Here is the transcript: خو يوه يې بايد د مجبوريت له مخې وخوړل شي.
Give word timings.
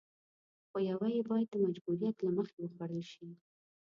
خو 0.69 0.77
يوه 0.89 1.07
يې 1.15 1.21
بايد 1.29 1.47
د 1.51 1.55
مجبوريت 1.65 2.15
له 2.21 2.31
مخې 2.37 2.57
وخوړل 2.61 3.03
شي. 3.11 3.27